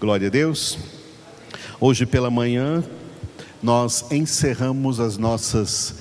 [0.00, 0.78] Glória a Deus.
[1.80, 2.84] Hoje pela manhã
[3.60, 5.92] nós encerramos as nossas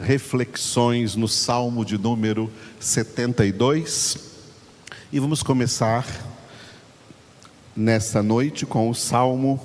[0.00, 4.18] reflexões no Salmo de número 72
[5.12, 6.04] e vamos começar
[7.76, 9.60] nesta noite com o Salmo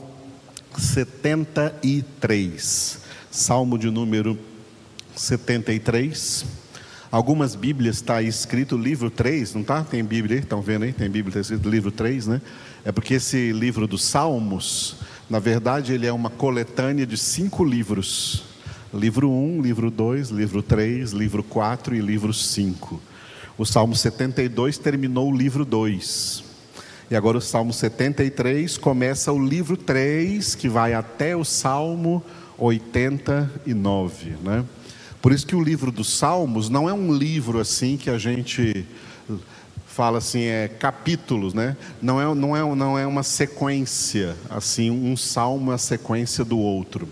[0.77, 2.99] 73.
[3.31, 4.37] Salmo de número
[5.15, 6.62] 73.
[7.13, 9.83] Algumas Bíblias está escrito livro 3, não está?
[9.83, 10.41] Tem Bíblia aí?
[10.41, 10.91] Estão vendo aí?
[10.91, 12.41] Tem Bíblia está escrito livro 3, né?
[12.83, 14.95] É porque esse livro dos Salmos,
[15.29, 18.45] na verdade, ele é uma coletânea de cinco livros:
[18.91, 22.99] livro 1, livro 2, livro 3, livro 4 e livro 5.
[23.59, 26.43] O Salmo 72 terminou o livro 2.
[27.11, 32.23] E agora o Salmo 73 começa o livro 3, que vai até o Salmo
[32.57, 34.65] 89, né?
[35.23, 38.85] Por isso que o livro dos Salmos não é um livro assim que a gente
[39.87, 41.77] fala assim, é capítulos, né?
[42.01, 46.59] Não é, não é, não é uma sequência, assim, um salmo é a sequência do
[46.59, 47.07] outro.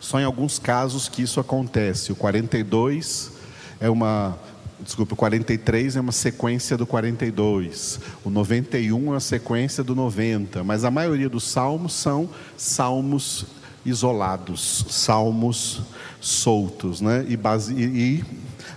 [0.00, 2.10] Só em alguns casos que isso acontece.
[2.10, 3.30] O 42
[3.78, 4.36] é uma,
[4.80, 8.00] desculpa, o 43 é uma sequência do 42.
[8.24, 10.64] O 91 é uma sequência do 90.
[10.64, 13.46] Mas a maioria dos salmos são salmos
[13.84, 15.82] isolados, salmos
[16.20, 17.24] soltos, né?
[17.28, 18.24] E, base, e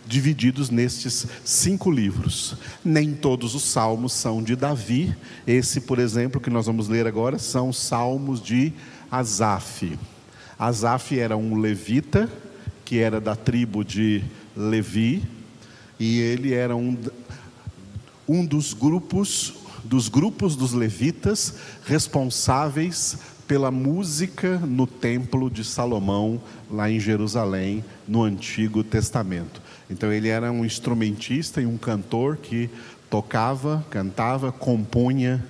[0.06, 2.56] divididos nestes cinco livros.
[2.84, 5.16] Nem todos os salmos são de Davi.
[5.45, 8.73] Esse, por exemplo, que nós vamos ler agora, são salmos de
[9.11, 9.98] Asaf.
[10.58, 12.30] Asaf era um levita,
[12.83, 14.23] que era da tribo de
[14.56, 15.23] Levi,
[16.00, 16.98] e ele era um,
[18.28, 21.53] um dos grupos dos grupos dos levitas
[21.86, 29.61] responsáveis pela música no templo de Salomão, lá em Jerusalém, no Antigo Testamento.
[29.89, 32.69] Então ele era um instrumentista e um cantor que
[33.09, 35.45] tocava, cantava, compunha,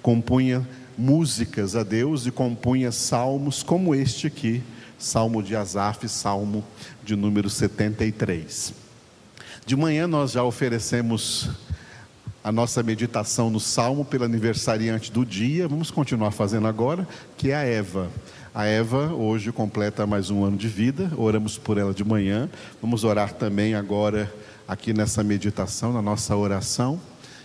[0.00, 4.62] compunha músicas a Deus e compunha salmos como este aqui,
[4.98, 6.64] Salmo de Asaf, Salmo
[7.02, 8.72] de número 73.
[9.66, 11.50] De manhã nós já oferecemos
[12.44, 17.54] a nossa meditação no Salmo pelo aniversariante do dia, vamos continuar fazendo agora, que é
[17.54, 18.10] a Eva.
[18.52, 22.50] A Eva hoje completa mais um ano de vida, oramos por ela de manhã.
[22.80, 24.32] Vamos orar também agora
[24.66, 27.00] aqui nessa meditação, na nossa oração.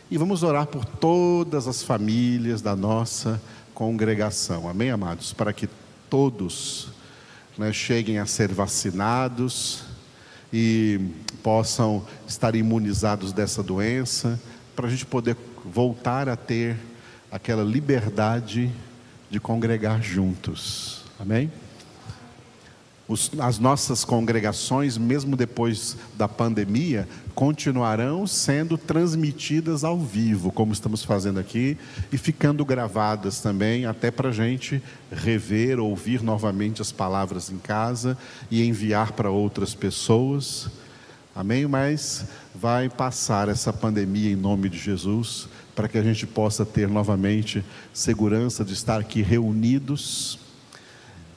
[0.09, 3.40] E vamos orar por todas as famílias da nossa
[3.75, 4.68] congregação.
[4.68, 5.31] Amém, amados?
[5.31, 5.69] Para que
[6.09, 6.90] todos
[7.56, 9.84] né, cheguem a ser vacinados
[10.52, 11.00] e
[11.44, 14.40] possam estar imunizados dessa doença,
[14.77, 16.77] para a gente poder voltar a ter
[17.31, 18.71] aquela liberdade
[19.27, 21.01] de congregar juntos.
[21.19, 21.51] Amém?
[23.07, 31.03] Os, as nossas congregações, mesmo depois da pandemia, continuarão sendo transmitidas ao vivo, como estamos
[31.03, 31.75] fazendo aqui,
[32.11, 34.79] e ficando gravadas também, até para a gente
[35.11, 38.16] rever, ouvir novamente as palavras em casa
[38.51, 40.69] e enviar para outras pessoas.
[41.37, 41.67] Amém?
[41.67, 42.25] Mas
[42.55, 47.63] vai passar essa pandemia em nome de Jesus para que a gente possa ter novamente
[47.93, 50.39] segurança de estar aqui reunidos.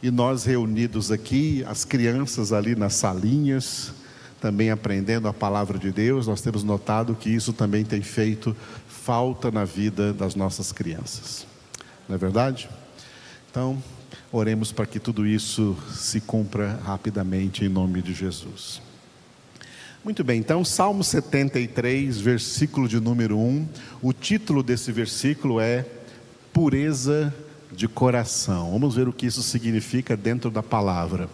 [0.02, 3.92] E nós reunidos aqui, as crianças ali nas salinhas,
[4.40, 8.56] também aprendendo a palavra de Deus, nós temos notado que isso também tem feito
[8.88, 11.46] falta na vida das nossas crianças.
[12.08, 12.70] Não é verdade?
[13.50, 13.76] Então,
[14.32, 18.80] oremos para que tudo isso se cumpra rapidamente em nome de Jesus.
[20.02, 23.68] Muito bem, então, Salmo 73, versículo de número 1.
[24.00, 25.84] O título desse versículo é
[26.54, 27.34] Pureza
[27.70, 28.72] de Coração.
[28.72, 31.28] Vamos ver o que isso significa dentro da palavra.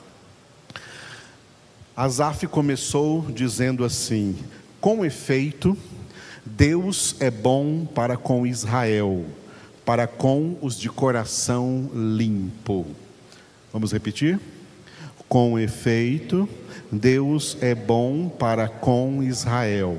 [1.97, 4.37] Asaf começou dizendo assim:
[4.81, 5.79] Com efeito,
[6.45, 9.27] Deus é bom para com Israel,
[9.85, 12.85] para com os de coração limpo.
[13.73, 14.41] Vamos repetir?
[15.29, 16.49] Com efeito,
[16.91, 19.97] Deus é bom para com Israel,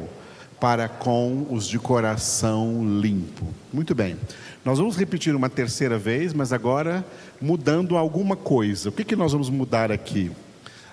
[0.59, 3.45] para com os de coração limpo.
[3.71, 4.15] Muito bem.
[4.63, 7.05] Nós vamos repetir uma terceira vez, mas agora
[7.41, 8.89] mudando alguma coisa.
[8.89, 10.31] O que, que nós vamos mudar aqui?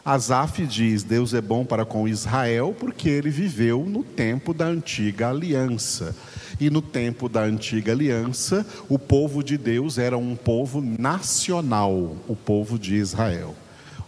[0.04, 5.30] Asaf diz: Deus é bom para com Israel, porque ele viveu no tempo da antiga
[5.30, 6.14] aliança.
[6.60, 12.36] E no tempo da antiga aliança, o povo de Deus era um povo nacional, o
[12.36, 13.54] povo de Israel.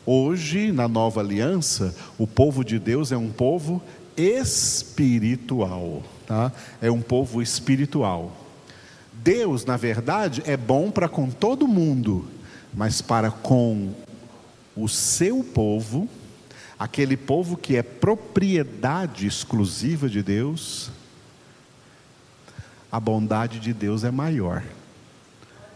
[0.08, 3.82] Hoje, na nova aliança, o povo de Deus é um povo
[4.16, 6.52] espiritual, tá?
[6.80, 8.30] É um povo espiritual.
[9.12, 12.24] Deus, na verdade, é bom para com todo mundo,
[12.72, 13.92] mas para com
[14.76, 16.08] o seu povo,
[16.78, 20.92] aquele povo que é propriedade exclusiva de Deus,
[22.92, 24.62] a bondade de Deus é maior.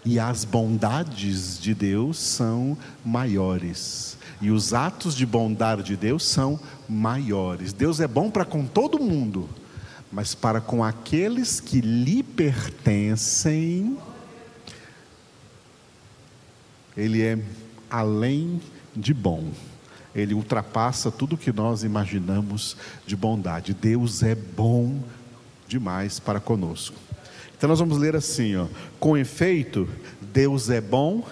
[0.04, 4.16] E as bondades de Deus são maiores.
[4.40, 6.58] E os atos de bondade de Deus são
[6.88, 7.72] maiores.
[7.72, 9.48] Deus é bom para com todo mundo,
[10.10, 13.98] mas para com aqueles que lhe pertencem,
[16.96, 17.38] Ele é
[17.90, 18.60] além
[18.96, 19.50] de bom.
[20.14, 22.76] Ele ultrapassa tudo que nós imaginamos
[23.06, 23.74] de bondade.
[23.74, 25.00] Deus é bom
[25.68, 26.96] demais para conosco.
[27.60, 28.66] Então nós vamos ler assim, ó.
[28.98, 29.86] Com efeito,
[30.32, 31.22] Deus é bom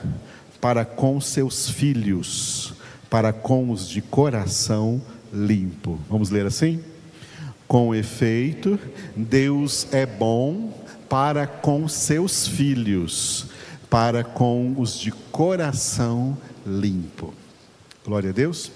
[0.61, 2.75] para com seus filhos,
[3.09, 5.01] para com os de coração
[5.33, 5.99] limpo.
[6.07, 6.85] Vamos ler assim?
[7.67, 8.79] Com efeito,
[9.17, 10.71] Deus é bom
[11.09, 13.47] para com seus filhos,
[13.89, 16.37] para com os de coração
[16.67, 17.33] limpo.
[18.05, 18.71] Glória a Deus.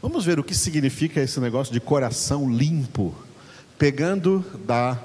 [0.00, 3.12] Vamos ver o que significa esse negócio de coração limpo,
[3.76, 4.96] pegando da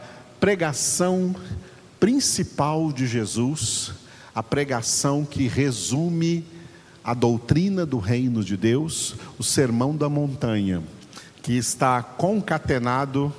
[0.42, 1.36] pregação
[2.00, 3.94] principal de Jesus,
[4.34, 6.44] a pregação que resume
[7.04, 10.82] a doutrina do reino de Deus, o sermão da montanha,
[11.44, 13.32] que está concatenado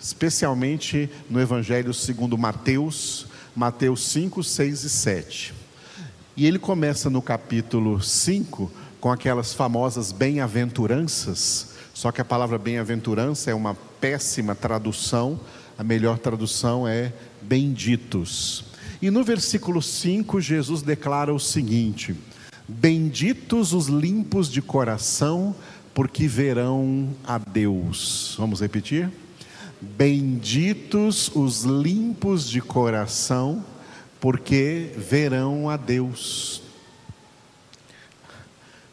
[0.00, 5.54] especialmente no Evangelho segundo Mateus, Mateus 5, 6 e 7.
[6.36, 8.68] E ele começa no capítulo 5
[9.00, 15.38] com aquelas famosas bem-aventuranças, só que a palavra bem-aventurança é uma péssima tradução
[15.78, 18.64] a melhor tradução é benditos.
[19.00, 22.16] E no versículo 5, Jesus declara o seguinte:
[22.66, 25.54] Benditos os limpos de coração,
[25.94, 28.34] porque verão a Deus.
[28.36, 29.08] Vamos repetir?
[29.80, 33.64] Benditos os limpos de coração,
[34.20, 36.60] porque verão a Deus.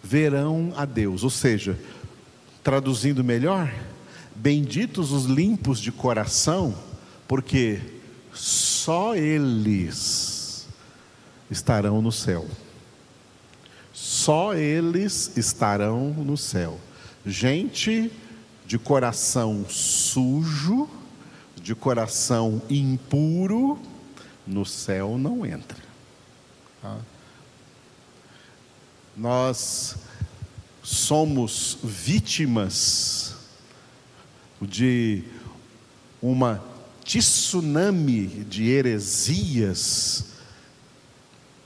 [0.04, 1.80] Verão a Deus, ou seja,
[2.64, 3.74] traduzindo melhor,
[4.36, 6.76] Benditos os limpos de coração,
[7.28, 7.82] porque
[8.34, 10.68] só eles
[11.50, 12.46] estarão no céu.
[13.94, 16.80] Só eles estarão no céu.
[17.26, 18.12] Gente
[18.66, 20.90] de coração sujo,
[21.62, 23.80] de coração impuro,
[24.46, 25.78] no céu não entra.
[26.82, 26.98] Tá?
[29.16, 29.96] Nós
[30.84, 33.35] somos vítimas
[34.62, 35.24] de
[36.22, 36.64] uma
[37.04, 40.26] tsunami de heresias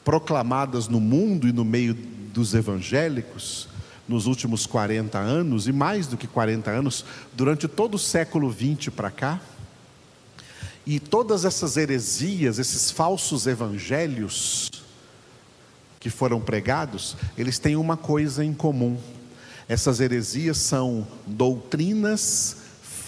[0.03, 3.67] proclamadas no mundo e no meio dos evangélicos
[4.09, 8.89] nos últimos 40 anos, e mais do que 40 anos, durante todo o século 20
[8.89, 9.39] para cá.
[10.83, 14.71] E todas essas heresias, esses falsos evangelhos
[15.99, 18.97] que foram pregados, eles têm uma coisa em comum.
[19.67, 22.58] Essas heresias são doutrinas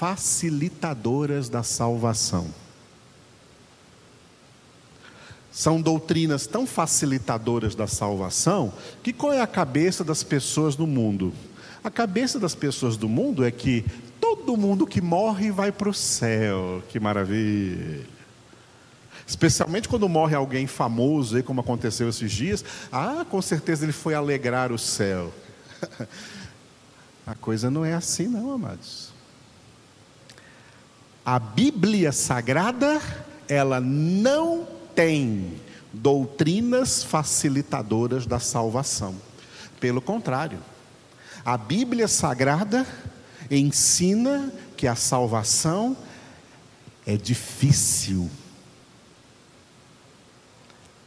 [0.02, 2.48] facilitadoras da salvação.
[5.52, 11.32] São doutrinas tão facilitadoras da salvação que qual é a cabeça das pessoas no mundo?
[11.84, 13.86] A cabeça das pessoas do mundo é que
[14.20, 16.82] todo mundo que morre vai para o céu.
[16.90, 18.04] Que maravilha!
[19.28, 22.66] Especialmente quando morre alguém famoso, aí, como aconteceu esses dias.
[22.92, 25.32] Ah, com certeza ele foi alegrar o céu.
[27.24, 29.11] A coisa não é assim, não, amados.
[31.24, 33.00] A Bíblia Sagrada,
[33.48, 35.54] ela não tem
[35.94, 39.14] doutrinas facilitadoras da salvação.
[39.80, 40.58] Pelo contrário,
[41.46, 42.88] a Bíblia Sagrada
[43.52, 45.96] ensina que a salvação
[47.06, 48.28] é difícil.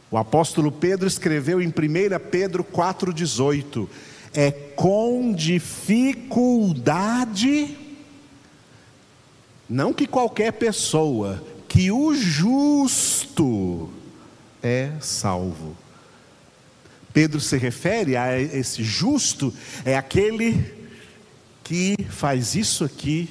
[0.09, 1.73] O apóstolo Pedro escreveu em 1
[2.31, 3.85] Pedro 4,18:
[4.33, 7.83] é com dificuldade
[9.69, 13.89] não que qualquer pessoa, que o justo
[14.61, 15.75] é salvo.
[17.13, 19.53] Pedro se refere a esse justo,
[19.83, 20.73] é aquele
[21.63, 23.29] que faz isso aqui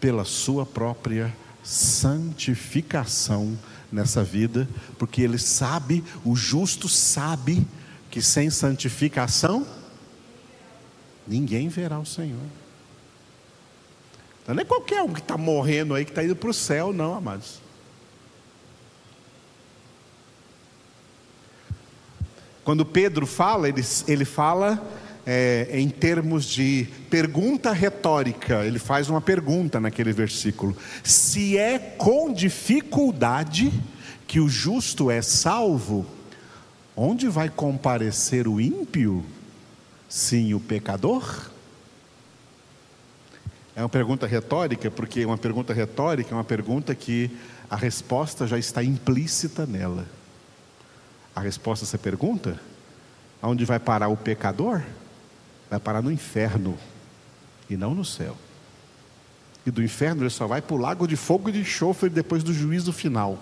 [0.00, 3.56] pela sua própria santificação
[3.90, 7.66] nessa vida, porque ele sabe, o justo sabe,
[8.10, 9.66] que sem santificação,
[11.26, 12.61] ninguém verá o Senhor.
[14.46, 17.14] Não é qualquer um que está morrendo aí, que está indo para o céu, não,
[17.14, 17.60] amados.
[22.64, 24.80] Quando Pedro fala, ele, ele fala
[25.26, 32.32] é, em termos de pergunta retórica, ele faz uma pergunta naquele versículo: se é com
[32.32, 33.72] dificuldade
[34.26, 36.06] que o justo é salvo,
[36.96, 39.24] onde vai comparecer o ímpio?
[40.08, 41.51] Sim, o pecador?
[43.74, 47.30] É uma pergunta retórica, porque uma pergunta retórica é uma pergunta que
[47.70, 50.06] a resposta já está implícita nela.
[51.40, 52.60] resposta a essa pergunta?
[53.40, 54.82] Aonde vai parar o pecador?
[55.70, 56.76] Vai parar no inferno
[57.70, 58.36] e não no céu.
[59.64, 62.42] E do inferno ele só vai para o lago de fogo e de enxofre depois
[62.42, 63.38] do juízo final.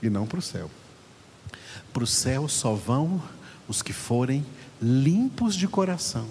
[0.00, 0.70] E não para o céu.
[1.92, 3.20] Para o céu só vão
[3.66, 4.46] os que forem
[4.80, 6.28] limpos de coração.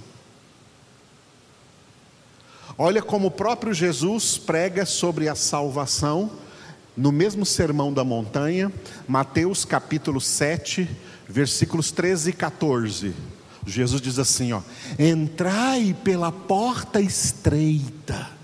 [2.77, 6.29] Olha como o próprio Jesus prega sobre a salvação
[6.95, 8.69] no mesmo sermão da montanha,
[9.07, 10.89] Mateus capítulo 7,
[11.27, 13.13] versículos 13 e 14.
[13.65, 14.61] Jesus diz assim, ó:
[14.99, 18.35] Entrai pela porta estreita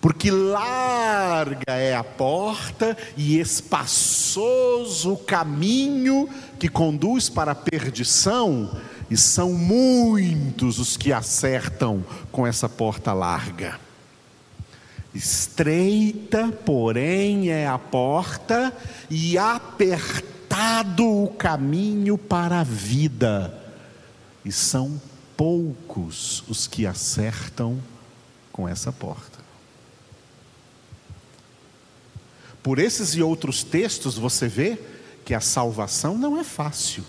[0.00, 6.28] porque larga é a porta e espaçoso o caminho
[6.58, 8.70] que conduz para a perdição,
[9.10, 13.80] e são muitos os que acertam com essa porta larga.
[15.14, 18.76] Estreita, porém, é a porta,
[19.08, 23.58] e apertado o caminho para a vida,
[24.44, 25.00] e são
[25.36, 27.82] poucos os que acertam
[28.52, 29.38] com essa porta.
[32.62, 34.78] Por esses e outros textos você vê
[35.24, 37.04] que a salvação não é fácil.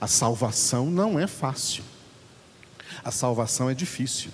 [0.00, 1.82] A salvação não é fácil.
[3.04, 4.30] A salvação é difícil.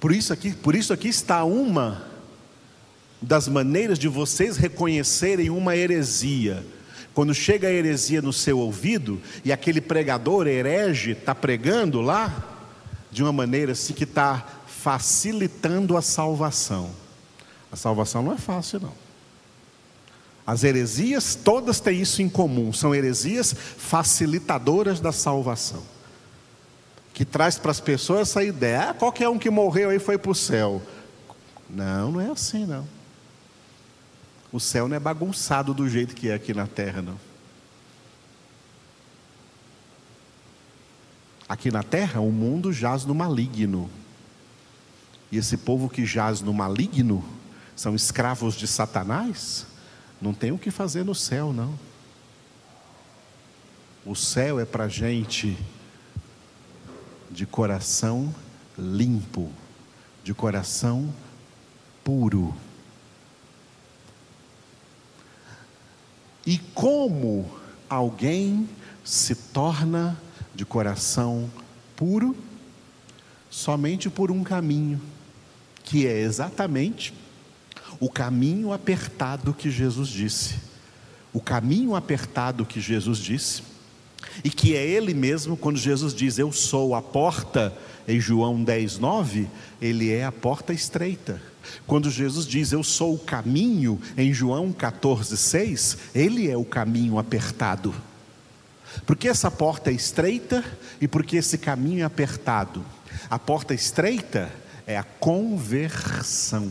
[0.00, 2.06] Por isso aqui, por isso aqui está uma
[3.20, 6.64] das maneiras de vocês reconhecerem uma heresia.
[7.14, 12.50] Quando chega a heresia no seu ouvido e aquele pregador herege está pregando lá
[13.10, 16.90] de uma maneira assim que está facilitando a salvação.
[17.72, 19.03] A salvação não é fácil, não.
[20.46, 25.82] As heresias todas têm isso em comum, são heresias facilitadoras da salvação.
[27.14, 30.30] Que traz para as pessoas essa ideia, ah, qualquer um que morreu aí foi para
[30.30, 30.82] o céu.
[31.70, 32.86] Não, não é assim não.
[34.52, 37.18] O céu não é bagunçado do jeito que é aqui na terra, não.
[41.48, 43.90] Aqui na terra, o mundo jaz no maligno.
[45.30, 47.24] E esse povo que jaz no maligno,
[47.74, 49.66] são escravos de Satanás,
[50.20, 51.78] não tem o que fazer no céu, não.
[54.06, 55.56] O céu é para gente
[57.30, 58.34] de coração
[58.78, 59.50] limpo,
[60.22, 61.12] de coração
[62.02, 62.54] puro.
[66.46, 67.50] E como
[67.88, 68.68] alguém
[69.02, 70.20] se torna
[70.54, 71.50] de coração
[71.96, 72.36] puro?
[73.50, 75.00] Somente por um caminho
[75.82, 77.14] que é exatamente
[78.04, 80.56] o caminho apertado que Jesus disse.
[81.32, 83.62] O caminho apertado que Jesus disse,
[84.44, 87.74] e que é Ele mesmo, quando Jesus diz: Eu sou a porta,
[88.06, 89.48] em João 10, 9,
[89.80, 91.40] Ele é a porta estreita.
[91.86, 97.18] Quando Jesus diz: Eu sou o caminho, em João 14, 6, Ele é o caminho
[97.18, 97.94] apertado.
[99.06, 100.62] Porque essa porta é estreita
[101.00, 102.84] e porque esse caminho é apertado.
[103.30, 104.52] A porta estreita
[104.86, 106.70] é a conversão.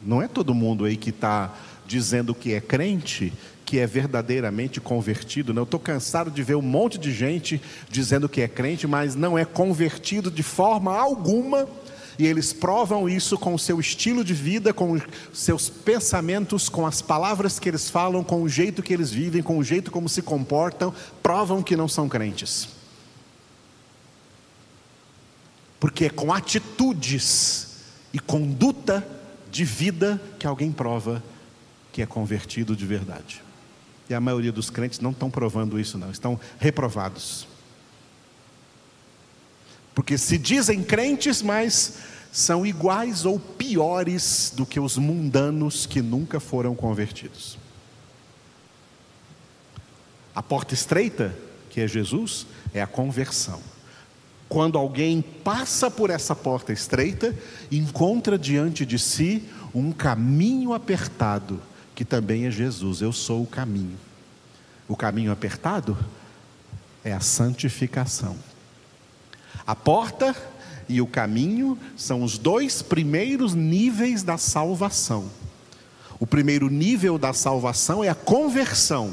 [0.00, 1.54] Não é todo mundo aí que está
[1.86, 3.32] dizendo que é crente,
[3.64, 5.52] que é verdadeiramente convertido.
[5.52, 9.14] Não, eu estou cansado de ver um monte de gente dizendo que é crente, mas
[9.14, 11.68] não é convertido de forma alguma.
[12.18, 15.00] E eles provam isso com o seu estilo de vida, com
[15.32, 19.58] seus pensamentos, com as palavras que eles falam, com o jeito que eles vivem, com
[19.58, 22.68] o jeito como se comportam, provam que não são crentes.
[25.78, 27.68] Porque é com atitudes
[28.12, 29.06] e conduta
[29.50, 31.22] de vida que alguém prova
[31.92, 33.42] que é convertido de verdade.
[34.08, 37.46] E a maioria dos crentes não estão provando isso, não, estão reprovados.
[39.94, 41.98] Porque se dizem crentes, mas
[42.30, 47.58] são iguais ou piores do que os mundanos que nunca foram convertidos.
[50.34, 51.36] A porta estreita,
[51.68, 53.60] que é Jesus, é a conversão.
[54.48, 57.34] Quando alguém passa por essa porta estreita,
[57.70, 61.60] encontra diante de si um caminho apertado,
[61.94, 63.02] que também é Jesus.
[63.02, 63.98] Eu sou o caminho.
[64.88, 65.98] O caminho apertado
[67.04, 68.36] é a santificação.
[69.66, 70.34] A porta
[70.88, 75.30] e o caminho são os dois primeiros níveis da salvação.
[76.18, 79.12] O primeiro nível da salvação é a conversão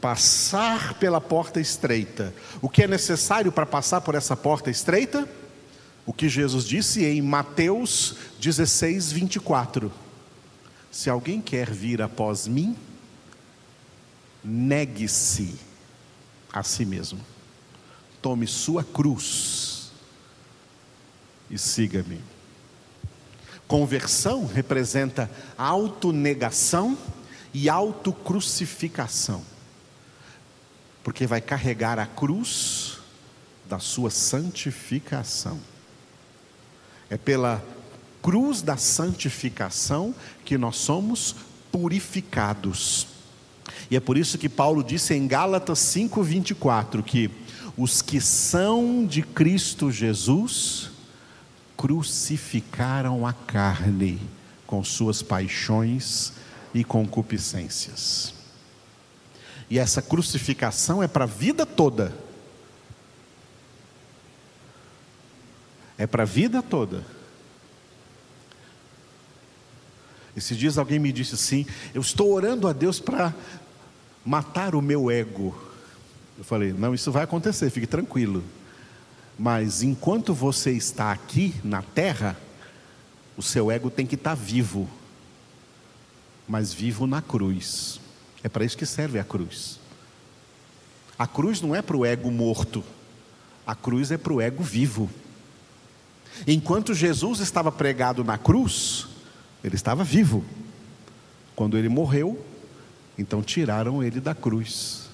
[0.00, 2.34] passar pela porta estreita.
[2.62, 5.28] O que é necessário para passar por essa porta estreita?
[6.06, 9.92] O que Jesus disse em Mateus 16, 24:
[10.90, 12.76] Se alguém quer vir após mim,
[14.42, 15.54] negue-se
[16.52, 17.20] a si mesmo,
[18.22, 19.90] tome sua cruz
[21.50, 22.20] e siga-me.
[23.66, 26.96] Conversão representa autonegação
[27.52, 29.44] e autocrucificação.
[31.08, 32.98] Porque vai carregar a cruz
[33.66, 35.58] da sua santificação.
[37.08, 37.64] É pela
[38.22, 41.34] cruz da santificação que nós somos
[41.72, 43.06] purificados.
[43.90, 47.30] E é por isso que Paulo disse em Gálatas 5:24 que
[47.74, 50.90] os que são de Cristo Jesus
[51.74, 54.20] crucificaram a carne
[54.66, 56.34] com suas paixões
[56.74, 58.36] e concupiscências.
[59.70, 62.14] E essa crucificação é para a vida toda.
[65.96, 67.04] É para a vida toda.
[70.36, 73.34] Esses dias alguém me disse assim: Eu estou orando a Deus para
[74.24, 75.54] matar o meu ego.
[76.38, 78.44] Eu falei: Não, isso vai acontecer, fique tranquilo.
[79.36, 82.36] Mas enquanto você está aqui na terra,
[83.36, 84.88] o seu ego tem que estar vivo,
[86.48, 88.00] mas vivo na cruz.
[88.42, 89.78] É para isso que serve a cruz.
[91.18, 92.84] A cruz não é para o ego morto,
[93.66, 95.10] a cruz é para o ego vivo.
[96.46, 99.08] Enquanto Jesus estava pregado na cruz,
[99.62, 100.44] ele estava vivo.
[101.56, 102.44] Quando ele morreu,
[103.18, 105.08] então tiraram ele da cruz.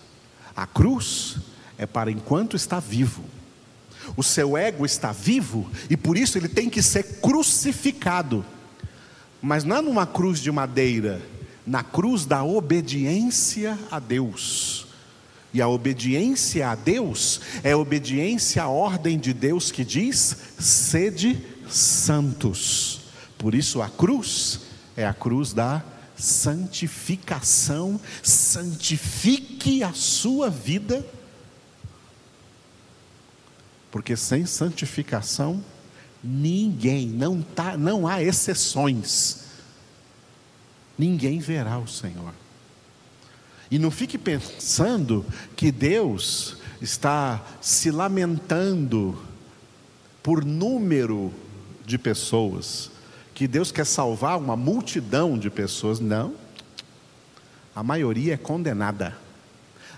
[0.54, 1.38] A cruz
[1.78, 3.24] é para enquanto está vivo.
[4.16, 8.44] O seu ego está vivo e por isso ele tem que ser crucificado.
[9.40, 11.22] Mas não é numa cruz de madeira,
[11.66, 14.87] na cruz da obediência a Deus.
[15.52, 21.40] E a obediência a Deus é a obediência à ordem de Deus que diz: sede
[21.68, 23.02] santos.
[23.38, 24.61] Por isso a cruz
[24.97, 25.83] é a cruz da
[26.16, 28.00] santificação.
[28.23, 31.06] Santifique a sua vida,
[33.90, 35.62] porque sem santificação
[36.25, 39.43] ninguém, não, tá, não há exceções,
[40.98, 42.32] ninguém verá o Senhor.
[43.70, 45.24] E não fique pensando
[45.57, 49.18] que Deus está se lamentando
[50.22, 51.33] por número
[51.85, 52.90] de pessoas
[53.35, 55.98] que Deus quer salvar uma multidão de pessoas.
[55.98, 56.35] Não.
[57.74, 59.16] A maioria é condenada.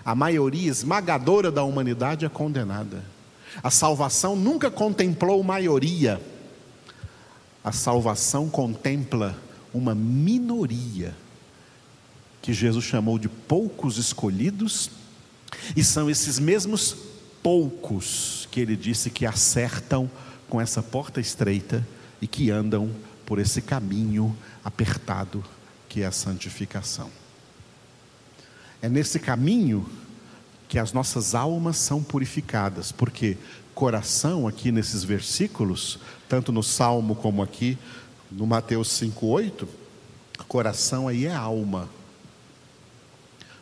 [0.03, 3.03] A maioria esmagadora da humanidade é condenada.
[3.61, 6.19] A salvação nunca contemplou maioria.
[7.63, 9.37] A salvação contempla
[9.73, 11.15] uma minoria
[12.41, 14.89] que Jesus chamou de poucos escolhidos,
[15.75, 16.95] e são esses mesmos
[17.43, 20.09] poucos que ele disse que acertam
[20.49, 21.85] com essa porta estreita
[22.21, 22.89] e que andam
[23.25, 25.43] por esse caminho apertado
[25.89, 27.09] que é a santificação.
[28.81, 29.87] É nesse caminho
[30.67, 33.37] que as nossas almas são purificadas, porque
[33.73, 37.77] coração aqui nesses versículos, tanto no Salmo como aqui
[38.31, 39.67] no Mateus 5:8,
[40.47, 41.89] coração aí é alma.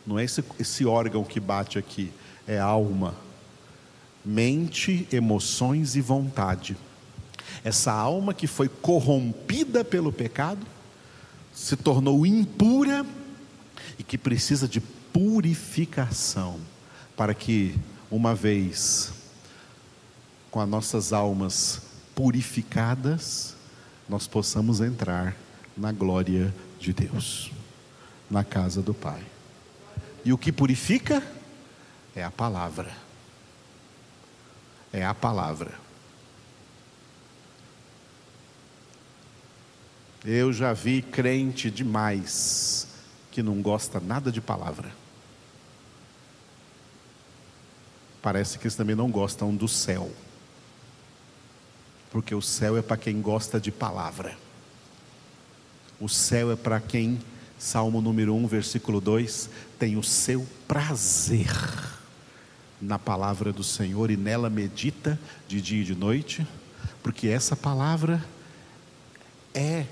[0.05, 2.11] Não é esse, esse órgão que bate aqui,
[2.47, 3.15] é alma.
[4.23, 6.77] Mente, emoções e vontade.
[7.63, 10.65] Essa alma que foi corrompida pelo pecado,
[11.53, 13.05] se tornou impura
[13.97, 16.59] e que precisa de purificação,
[17.15, 17.75] para que,
[18.11, 19.13] uma vez
[20.51, 21.81] com as nossas almas
[22.13, 23.54] purificadas,
[24.07, 25.35] nós possamos entrar
[25.75, 27.51] na glória de Deus,
[28.29, 29.23] na casa do Pai.
[30.23, 31.21] E o que purifica
[32.15, 32.91] é a palavra.
[34.91, 35.85] É a palavra.
[40.23, 42.87] Eu já vi crente demais
[43.29, 44.91] que não gosta nada de palavra.
[48.21, 50.11] Parece que eles também não gostam do céu.
[52.15, 54.37] Porque o céu é para quem gosta de palavra.
[55.99, 57.19] O céu é para quem,
[57.59, 61.51] Salmo número 1, versículo 2, tem o seu prazer
[62.81, 66.47] na palavra do Senhor e nela medita de dia e de noite,
[67.03, 68.23] porque essa palavra
[69.53, 69.85] é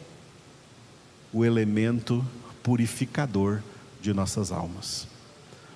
[1.34, 2.26] o elemento
[2.64, 3.62] purificador
[4.02, 5.10] de nossas almas.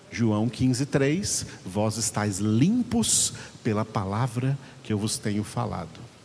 [0.10, 6.17] João 15,3: Vós estáis limpos pela palavra que eu vos tenho falado.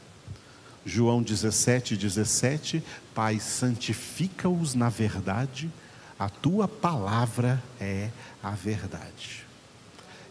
[0.84, 2.82] João 17, 17:
[3.14, 5.70] Pai, santifica-os na verdade,
[6.18, 8.10] a tua palavra é
[8.42, 9.46] a verdade.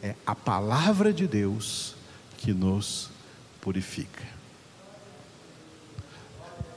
[0.03, 1.95] É a palavra de Deus
[2.37, 3.09] que nos
[3.61, 4.23] purifica.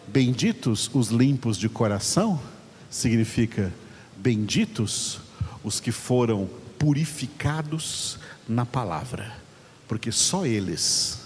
[0.07, 2.41] Benditos os limpos de coração,
[2.91, 3.73] significa
[4.17, 5.21] benditos
[5.65, 9.35] os que foram purificados na palavra,
[9.89, 11.24] porque só eles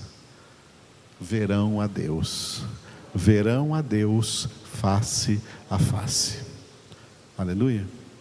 [1.20, 2.62] verão a Deus,
[3.14, 6.38] verão a Deus face a face.
[7.36, 7.97] Aleluia.